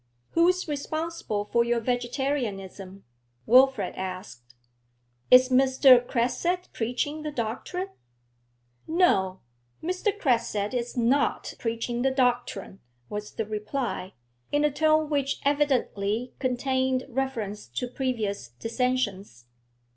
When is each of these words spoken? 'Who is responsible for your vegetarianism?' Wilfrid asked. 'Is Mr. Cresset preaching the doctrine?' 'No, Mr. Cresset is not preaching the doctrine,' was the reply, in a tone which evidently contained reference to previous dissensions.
'Who 0.31 0.47
is 0.47 0.67
responsible 0.67 1.45
for 1.45 1.63
your 1.63 1.79
vegetarianism?' 1.79 3.03
Wilfrid 3.45 3.93
asked. 3.93 4.55
'Is 5.29 5.49
Mr. 5.49 6.03
Cresset 6.07 6.69
preaching 6.73 7.21
the 7.21 7.29
doctrine?' 7.29 7.89
'No, 8.87 9.41
Mr. 9.83 10.11
Cresset 10.19 10.73
is 10.73 10.97
not 10.97 11.53
preaching 11.59 12.01
the 12.01 12.09
doctrine,' 12.09 12.79
was 13.09 13.33
the 13.33 13.45
reply, 13.45 14.13
in 14.51 14.65
a 14.65 14.71
tone 14.71 15.07
which 15.07 15.39
evidently 15.45 16.33
contained 16.39 17.05
reference 17.07 17.67
to 17.67 17.87
previous 17.87 18.47
dissensions. 18.59 19.45